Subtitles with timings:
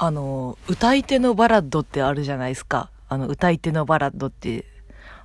[0.00, 2.90] あの、歌い手のバラッドってあるじゃないですか。
[3.08, 4.64] あの、歌い手のバラッドって。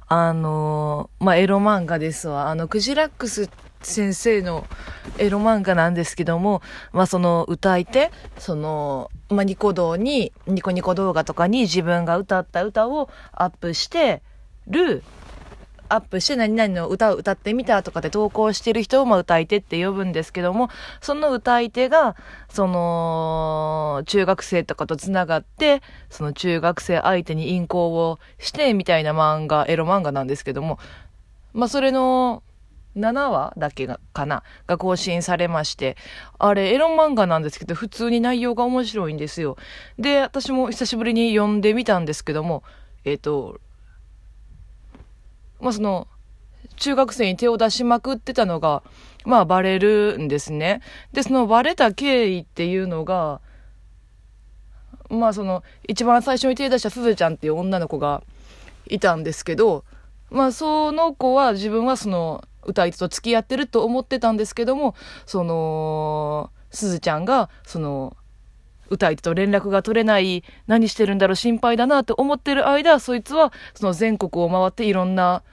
[0.07, 2.49] あの、まあ、エロ漫画ですわ。
[2.49, 3.49] あの、クジラックス
[3.83, 4.65] 先生の
[5.20, 14.24] エロ漫画なんですけども、まあ、その歌い手、その、まあ、ニコ動に、ニコニコ動画とかに自分が歌った歌をアップして
[14.68, 15.04] る、
[15.89, 20.70] アップして何々の歌を歌ってみたとかで投稿してる人をまあ歌い手って呼ぶんですけども、
[21.02, 22.16] その歌い手が、
[22.49, 30.80] その、中学生とかと繋がって、その中学生相手に淫行をしてみたいな漫画、エロ漫画なんですけども、
[31.53, 32.44] まあそれの、
[32.95, 35.97] 7話だけがかなが更新されまして、
[36.38, 39.58] あれ、エロ漫画なんですけど、普通に内容が面白いんですよ。
[39.97, 42.63] で、私も久しぶりに読んでみたんですけども、
[43.05, 43.59] えっ、と、
[45.63, 46.08] まあその、
[46.76, 48.84] 中学生に手を出しまくってたのが、
[49.26, 50.81] まあバレるんですね。
[51.13, 53.39] で、そのバレた経緯っていうのが、
[55.09, 58.23] まあその、一番最初に手出したすずちゃんっていう女の子が
[58.88, 59.86] いたんですけど、
[60.30, 68.17] まあその子は自分はその歌い手と付き合ってると思ってたんですけども、その、すずちゃんが、その、
[68.94, 75.44] 歌い手と連絡が取れない、何してるんだろう、心配だなって思ってる間、そいつは、その全国を回っていろんな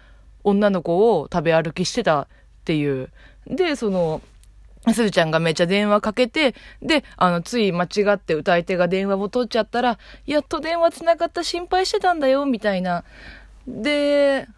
[0.44, 2.27] 女の子を食べ歩きしてたっ
[2.64, 3.10] ていう。
[3.47, 4.22] で、その、
[4.88, 13.04] すずちゃんがめっちゃ電話かけて、で、あの、つい間違って歌い手が電話を取っちゃったら、やっと電話つながった心配してたんだよ、みたいな。
[13.66, 14.48] で、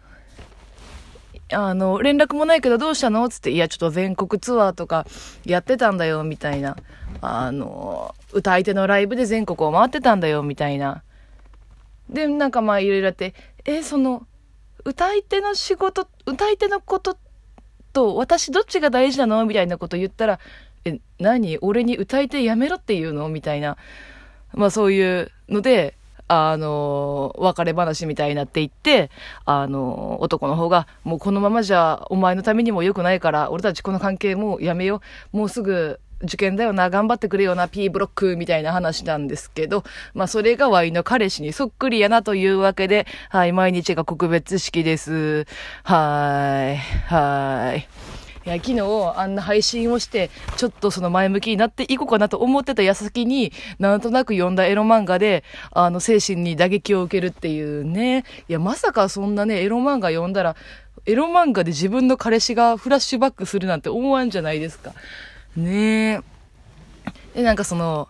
[1.53, 3.27] あの、連絡もないけどどうしたの？
[3.29, 5.05] つって、いや、ちょっと全国ツアーとか
[5.45, 6.77] やってたんだよ、みたいな。
[7.21, 11.03] あの、歌い手のライブで全国を回ってたんだよ、みたいな。
[12.09, 13.33] で、なんかまあいろいろあって、
[13.65, 14.27] え、その、
[14.85, 17.17] 歌い手の仕事、歌い手のこと
[17.93, 19.45] と私どっちが大事なの？
[19.45, 20.39] みたいなこと言ったら、
[20.85, 21.57] え、何？
[21.59, 23.29] 俺に歌い手やめろって言うの？
[23.29, 23.77] みたいな。
[24.53, 25.95] まあそういうので、
[26.33, 29.11] あの、別れ話みたいになっていって、
[29.45, 35.01] あの、男の方が、もうこのままじゃお前のためにも良くないから、俺たちこの関係もうやめよ
[35.33, 35.37] う。
[35.37, 45.45] もうすぐ受験だよな、頑張ってくれよな、P ブロックみたいな話なんですけど、まあそれがワイの彼氏にそっくりやなというわけで、はい、毎日が告別式です。
[45.83, 46.77] はい、
[47.13, 47.87] はい。
[48.45, 48.81] いや、昨日
[49.15, 58.25] あんな配信をして、ちょっとその前向きになっていこうかなと思ってた矢先に、なんとなく読んだエロ漫画で、あの、精神に打撃を受けるっていうね。
[58.49, 60.55] いや、まさかそんなね、エロ漫画読んだら、
[61.05, 64.93] エロ漫画で自分の彼氏がフラッシュバックするなんて思わんじゃないですか。
[65.55, 66.19] ねえ。
[67.35, 68.07] で、なんかその、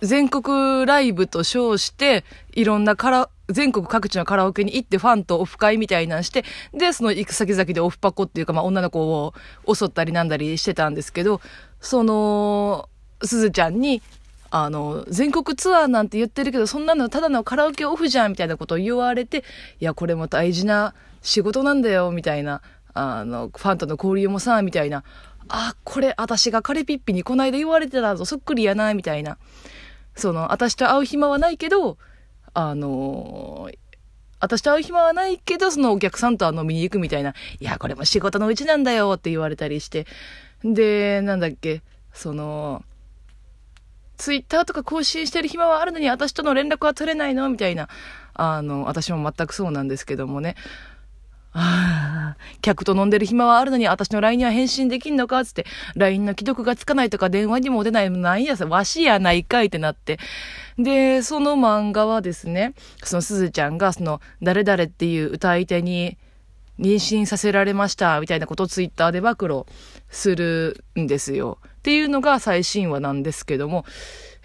[0.00, 9.34] 全国ライブと称して、いろんなカラ、全国各地のカラオケに行ってファンとオフ会みたいなんして、で、その行く先々でオフパコっていうか、まあ女の子を
[9.72, 11.40] 襲ったりなんだりしてたんですけど、
[11.80, 12.88] その、
[13.22, 14.02] すずちゃんに、
[14.50, 19.44] あの、全国ツアーなんて言ってるけど、そんなのただのカラオケオフじゃんみたいなことを言われて、
[19.80, 22.62] いや、これも大事な仕事なんだよ、みたいな。
[22.94, 25.04] あの、ファンとの交流もさ、みたいな。
[25.48, 29.38] あ、これ、私がカレピッピにこないだ言われてたぞ、そっくりやな、みたいな。
[30.14, 31.98] その、私と会う暇はないけど、
[32.54, 33.70] あの
[34.40, 40.06] 私と会う暇はないけど、そのお客さんとは飲みに行くみたいな、いや、これも仕事のうちなんだよって言われたりして。
[40.64, 41.82] で、なんだっけ、
[42.12, 42.84] その、
[44.16, 47.48] ツイッターとか更新してる暇はあるのに私との連絡は取れないの？
[47.48, 47.88] みたいな。
[48.34, 50.56] あの、私も全くそうなんですけどもね。
[52.60, 55.66] 客と飲んでる暇はあるのに私の LINE には返信できんのかつって、
[55.96, 60.18] LINE の既読がつかないとか電話にも出ないなんやさ、わしやないかいってなって。
[60.78, 66.16] で、その漫画はですね、そのすずちゃんがその、誰々っていう歌い手に
[66.78, 69.64] 妊娠させられました、みたいなことをツイッターで暴露
[70.10, 71.58] するんですよ。
[71.78, 73.84] っていうのが最新話なんですけども、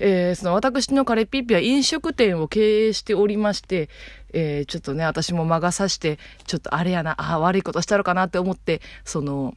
[0.06, 3.88] えー、その私のカレピッピは飲食店を経営しておりまして、
[4.34, 9.56] えー、ちょっとね、私も魔が差して、ちょっとあれやな、あ悪いことしたのかなって思って、その、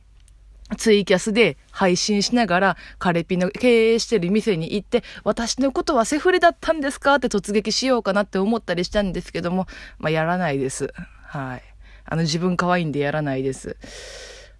[0.76, 7.16] ツイキャスで配信しながら、カレピの経営してる店に行って、私のことはセフレだったんですか？
[7.16, 9.66] って突撃しようかなって思ったりしたんですけども、
[9.98, 10.92] まあ、やらないです。
[11.24, 11.62] はい。
[12.04, 13.76] あの、自分可愛いんでやらないです。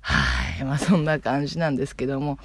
[0.01, 0.65] はい。
[0.65, 2.41] まあ、そんな感じなんですけども。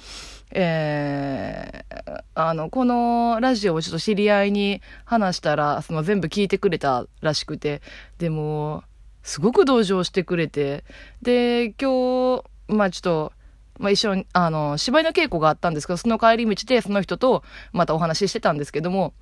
[0.54, 7.80] えー、あの、このラジオをちょっと知り合いに話したら、その全部聞いてくれたらしくて、
[8.18, 8.84] でも、
[9.22, 10.84] すごく同情してくれて、
[11.22, 13.32] で、今日、まあちょっと、
[13.78, 19.14] まあ一緒に、あの、芝居の稽古があったんですけど、その帰り道でその人とまたお話ししてたんですけども、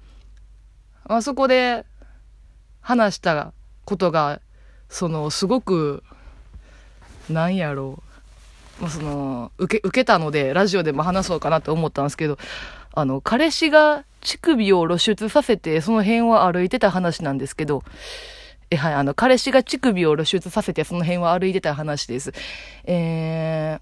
[1.06, 1.87] まあそこで
[2.81, 3.53] 話した
[3.85, 4.41] ことが、
[4.88, 6.03] その、すごく、
[7.29, 8.10] なんやろう。
[8.81, 12.38] まあ、その、受け、受けたので、ラジオでも話そうかなと思ったんですけど、
[12.94, 17.82] あの、彼氏が乳首を露出させて、その辺を歩いてた話なんですけど、
[18.71, 22.32] え、はい、あの、彼氏が乳首を露出させて、その辺を歩いてた話です。
[22.85, 23.81] えー、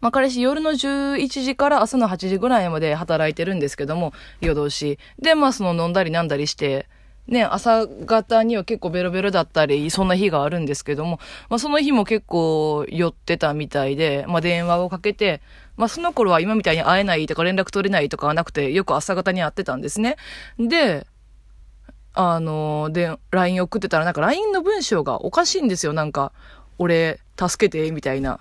[0.00, 4.98] まあ、彼氏夜の11時から朝の8時ぐらいまで働いてるんですけども、夜通し。
[5.20, 6.88] で、まあ、その飲んだり飲んだりして、
[7.28, 11.18] ね、朝方には結構ベロベロだったり、そんな日があるんですけども、
[11.48, 15.40] まあ、その日も結構酔ってたみたいで、まあ、電話をかけて、
[15.76, 20.16] まあ、その頃は今みたいに会えないとか連絡取れないとかはなくて、よく朝方に会ってたんですね。
[20.58, 21.06] で、
[22.14, 25.92] あの、で、LINE 送ってたら、なんか LINE の文章がおかしいんですよ。
[25.92, 26.32] なんか、
[26.78, 28.40] 俺、助けて、みたいな。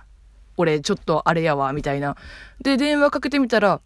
[0.57, 2.15] 俺、ちょっとあれやわ、みたいな。
[2.61, 3.81] で、電話かけてみたら、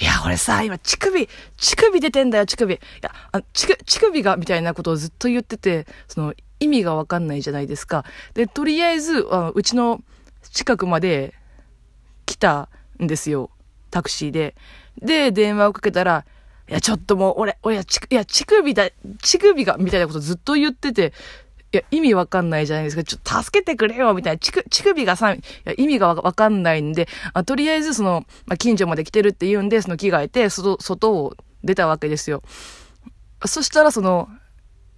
[0.00, 2.74] いや、俺さ、今、乳首、乳首出てんだよ、乳首。
[2.74, 8.04] いや、あ乳乳首が、みたいなことをずっと言ってて、その、意味がわかんないじゃないですか。
[8.34, 10.02] で、とりあえず、あうちの
[10.50, 11.34] 近くまで
[12.24, 12.68] 来た
[13.02, 13.50] んですよ。
[13.90, 14.54] タクシーで。
[15.00, 16.24] で、電話をかけたら、
[16.68, 17.78] いや、ちょっともう、俺、俺、い
[18.10, 18.90] や、乳首だ、
[19.22, 21.12] 乳首が、みたいなことずっと言ってて、
[21.72, 23.02] いや、意味わかんないじゃないですか。
[23.02, 24.38] ちょっと助けてくれよみたいな。
[24.38, 31.34] 乳首がさ、いや意味がわかんないんで、あとりあえずその、まあ、近所まで来てるって言うんで、その着替えて、外、外を
[31.64, 32.42] 出たわけですよ。
[33.46, 34.28] そしたらその、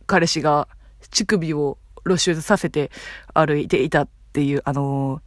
[0.06, 0.68] 彼氏が
[1.12, 2.90] 乳首を露出させて
[3.32, 5.20] 歩いていたっていう、あの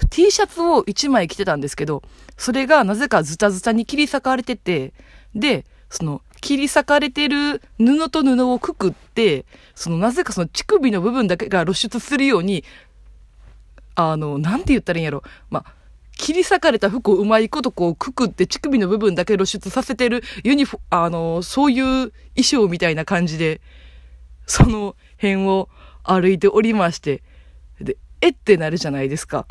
[0.00, 2.02] ー、T シャツを1枚着てたんですけど、
[2.36, 4.92] それがなぜかズタズタに切り裂かれてて、
[5.34, 12.64] で、その、切り裂かれてる布と布をくくって、そのなぜかその乳首の部分だけが露出するように、
[13.94, 15.22] あの、なんて言ったらいいんやろ。
[15.50, 15.72] まあ、
[16.16, 23.60] 切り裂かれた服をうまいことこうくくって乳首の部分だけ露出させてるユニフォ、あの、そういう衣装みたいな感じで、
[24.46, 25.68] その辺を
[26.04, 27.22] 歩いておりまして、
[27.80, 29.46] で、えってなるじゃないですか。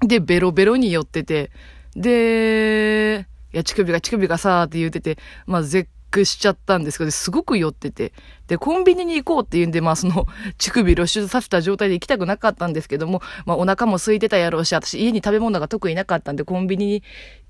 [0.00, 1.50] で、ベロベロに寄ってて、
[1.94, 8.12] で、いや、乳首が乳首がさーって言うてて、まあ、絶句しちゃったんですけど、すごく酔ってて。
[8.46, 10.26] で、コンビニに行こうって言うんで、まあ、その、
[10.58, 17.02] 乳首露出させた状態で行きたくなかったんですけども、まあ、お腹も空いてたやろうし、私家に食べ物が特になかったんで、コンビニに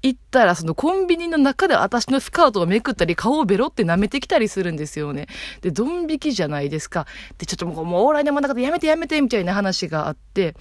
[0.02, 5.26] 行ったら、そのコンビニの中で私のスカートをめくったり、顔をベロって舐めてきたりするんですよね。
[5.60, 7.06] で、ドン引きじゃないですか。
[7.38, 10.54] で、ちょっともう、もう、往来の真ん中でやめてやめて、みたいな話があって、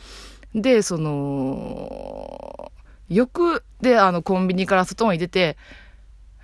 [0.53, 2.71] で、その、
[3.09, 5.57] 翌で、あの、コンビニから外に出て、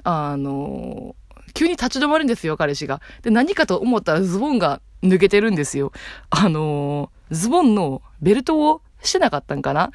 [0.03, 1.15] あの、
[1.53, 3.01] 急に立ち止まるんですよ、彼氏が。
[3.21, 5.91] で、何かと思ったらズボンが抜けてるんですよ。
[6.29, 9.91] あの、ズボンのベルトをしてなかったんかな？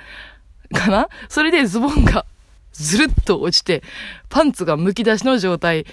[0.72, 1.08] かな？
[1.28, 2.26] それでズボンが
[2.72, 3.82] ずるっと落ちて、
[4.28, 5.86] パンツが剥き出しの状態、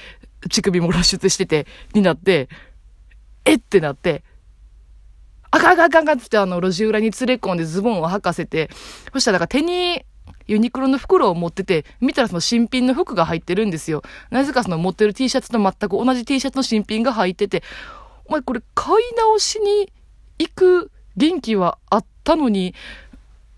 [0.50, 2.50] 乳首も露出してて、になって、
[3.46, 4.24] えってなって、
[5.52, 8.70] あかんあかんあかんあかんってあの路地裏に連れ込んでズボンを履かせて、
[9.14, 10.04] そしたらなんか手に
[10.48, 14.04] ユニクロの袋を持ってて、見たらその新品の服が入ってるんですよ。
[14.30, 17.64] なぜかその持ってる T シャツと全く同じ T シャツの新品が入ってて、
[18.26, 19.92] お前これ買い直しに
[20.40, 22.74] 行く元気はあったのに、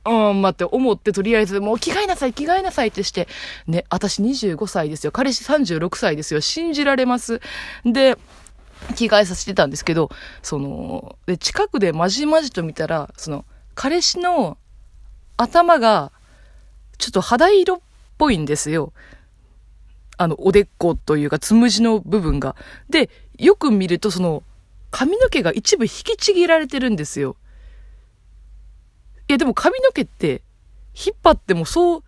[0.06, 3.28] うん、待って、思って、とりあえず、もう着替えなさい、着替えなさいってして、
[3.66, 5.12] ね、私25歳ですよ。
[5.12, 6.42] 彼氏36歳ですよ。
[6.42, 7.42] 信じられます。
[7.84, 8.16] で、
[8.96, 10.10] 着替えさせてたんですけど、
[10.44, 14.60] その、で、近くでまじまじと見たら、その、彼氏の
[15.38, 16.12] 頭が
[16.98, 17.80] ちょっと肌色っ
[18.18, 18.94] ぽいんですよ。
[20.18, 22.56] あの、おでこというか、つむじの部分が。
[22.90, 24.44] で、よく見ると、その、
[24.92, 27.36] 髪の毛が一部引きちぎられてるんですよ。
[29.28, 30.42] いや、でも髪の毛って、
[30.96, 32.04] 引っ張ってもそう、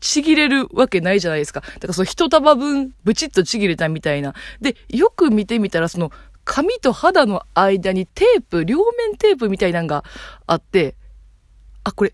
[0.00, 1.60] ちぎれるわけないじゃないですか。
[1.60, 4.34] だからその一束分、ブチッとちぎれたみたいな。
[4.60, 6.12] で、よく見てみたら、その、
[6.44, 10.04] 髪と肌の間にテープ、両面テープみたいなのが
[10.46, 10.94] あって、
[11.84, 12.12] あ、これ、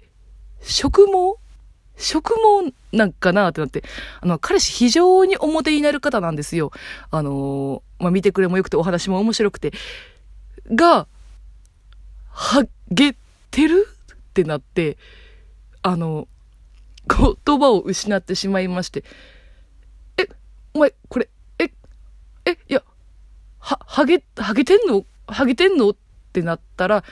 [0.63, 1.41] 植毛？
[2.01, 3.85] 植毛なんかなってなって、
[4.21, 6.73] あの、彼氏非常に表になる方なんですよ。
[7.11, 9.73] あのー、まあ、見てくれもよくてお話も面白くて。
[10.73, 11.07] が、
[12.31, 13.15] はげ
[13.51, 14.97] てるってなって、
[15.83, 16.27] あの、
[17.07, 19.05] 言葉を失ってしまいまして、
[20.17, 20.29] え、
[20.75, 21.29] お前、これ、
[21.59, 21.71] え、
[22.45, 22.83] え、いや、
[23.59, 25.05] は、はげ、はげてんの？
[25.27, 25.91] はげてんの？
[25.91, 25.97] っ
[26.33, 27.05] てなったら、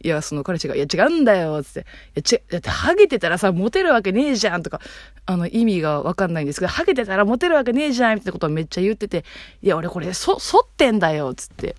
[0.00, 1.80] いや、その彼氏が、いや、違うんだよ、つって。
[1.80, 1.82] い
[2.16, 4.80] や、ち、だって、ハゲてたらさ、モテるわけねえじゃん、とか、
[5.26, 9.24] あの、意味がわかんないんですけど、ハゲてたらモテるわけねえじゃん、みたいなことをめっちゃ言ってて、
[9.62, 11.76] いや、俺これ、そ、反ってんだよ、つって。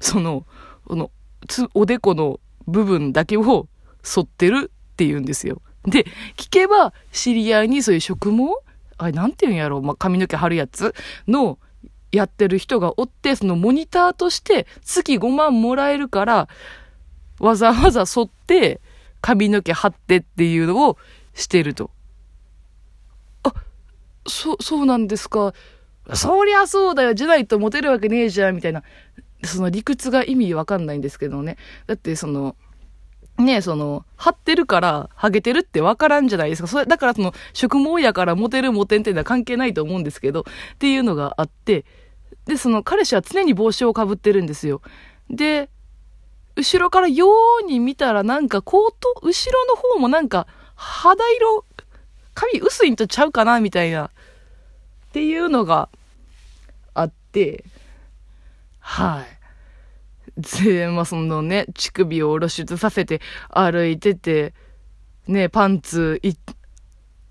[0.00, 0.44] その、
[0.86, 1.10] この、
[1.48, 3.68] つ、おでこの部分だけを
[4.02, 5.62] 反ってるって言うんですよ。
[5.84, 6.04] で、
[6.36, 8.54] 聞けば、知り合いにそういう植毛
[8.98, 10.94] あれ、なんて言うんやろう、まあ、髪の毛貼るやつ
[11.28, 11.58] の、
[12.12, 16.48] やってる人がおって、そのモニターとして月5万もらえるから、
[17.42, 18.80] わざわざ剃って
[19.20, 20.96] 髪の毛貼ってっていうのを
[21.34, 21.90] してると。
[23.42, 23.52] あ、
[24.26, 25.52] そ、そうなんですか。
[26.14, 27.14] そりゃそうだよ。
[27.14, 28.84] じゃないとモテるわけねえじゃん、みたいな。
[29.44, 31.56] その理屈が意味わかんないんですけどね。
[31.88, 32.54] だってその、
[33.38, 36.68] ねその、張ってるから、ハゲてるってわからんじゃないですか。
[36.68, 40.44] それ、だからその、食毛やからモテるモテんっていうのは関係ないと思うんですけど、
[40.74, 41.84] っていうのがあって、
[42.46, 44.82] で、その、彼氏は常に帽子をかぶってるんですよ。
[45.30, 45.70] で、
[46.56, 47.26] 後ろからよ
[47.62, 51.64] うに見たらなんか、コート、後ろの方もなんか、肌色、
[52.34, 54.10] 髪薄いんとちゃうかなみたいな、っ
[55.12, 55.88] ていうのが
[56.94, 57.64] あって、
[58.80, 59.42] はい。
[60.64, 64.54] で、まあ、そのね、乳首を露出させて歩いてて、
[65.26, 66.34] ね、パンツ、い、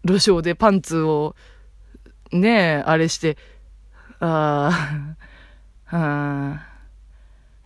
[0.03, 1.35] 路上でパンツを、
[2.31, 3.37] ね、あれして、
[4.19, 5.15] あ
[5.91, 6.67] あ、はあ。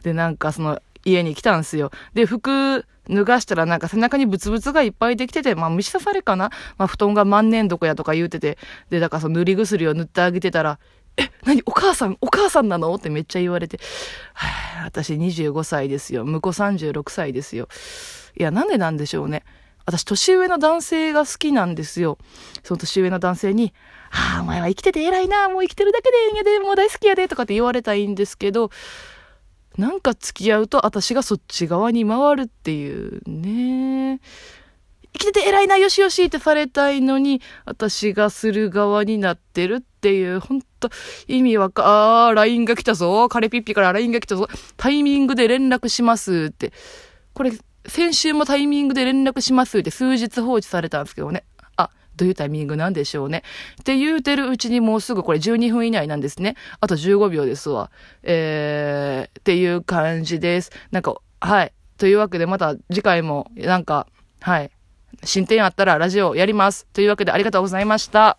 [0.02, 1.92] で、なんかその、家に来たんすよ。
[2.14, 6.50] で、服脱がしたらなんか背中にブツブツがいっぱいできてて、まあ虫刺されかな？
[6.78, 8.58] まあ布団が万年床やとか言うてて、
[8.90, 10.80] で、だからその塗り薬を塗ってあげてたら、
[11.16, 11.62] え、何？
[11.66, 12.94] お母さんお母さんなの？
[12.96, 13.80] ってめっちゃ言われて、
[14.34, 14.48] は
[14.82, 16.26] あ、私25歳ですよ。
[16.26, 17.70] 婿36歳ですよ。
[18.38, 19.44] いや、なんでなんでしょうね。
[19.86, 22.18] 私、年上の男性が好きなんですよ。
[22.64, 23.72] その年上の男性に、
[24.10, 28.72] ああ、お前は生きてて偉いな、もう生きてるだけでええんやで、もう大好きやで、とかって言われたいんですけど、
[29.77, 34.20] なんか付き合うと私がそっち側に回るっていうね。
[35.13, 40.89] 生きてて偉いな、よしよしってされたいのに、私がする側になってるっていう、ほんと、
[41.27, 43.29] 意味わか、あー、LINE が来たぞ。
[43.29, 44.48] カレピッピから LINE が来たぞ。
[44.75, 46.74] タイミングで連絡しますって。
[47.34, 47.53] これ、
[47.88, 51.46] 先週もタイミングで連絡しますって数日放置されたんですけどね。
[52.15, 53.43] どういうタイミングなんでしょうね。
[53.81, 56.55] って言うてるうちにもうすぐこれ12分以内なんですね。
[56.79, 57.91] あと15秒ですわ。
[58.24, 60.72] えー、っていう感じです。
[60.91, 61.74] なんか、はい。
[61.98, 64.07] というわけでまた次回もなんか、
[64.41, 64.72] はい。
[65.24, 66.88] 進展あったらラジオやります。
[66.93, 68.38] というわけでありがとうございました。